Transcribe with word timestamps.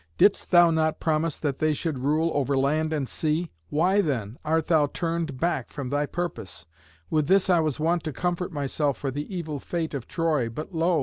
Didst 0.17 0.51
not 0.51 0.73
thou 0.73 0.91
promise 0.93 1.37
that 1.37 1.59
they 1.59 1.73
should 1.75 1.99
rule 1.99 2.31
over 2.33 2.57
land 2.57 2.91
and 2.91 3.07
sea? 3.07 3.51
Why, 3.69 4.01
then, 4.01 4.39
art 4.43 4.65
thou 4.65 4.87
turned 4.87 5.39
back 5.39 5.69
from 5.69 5.89
thy 5.89 6.07
purpose? 6.07 6.65
With 7.11 7.27
this 7.27 7.51
I 7.51 7.59
was 7.59 7.79
wont 7.79 8.03
to 8.05 8.11
comfort 8.11 8.51
myself 8.51 8.97
for 8.97 9.11
the 9.11 9.31
evil 9.31 9.59
fate 9.59 9.93
of 9.93 10.07
Troy, 10.07 10.49
but 10.49 10.73
lo! 10.73 10.99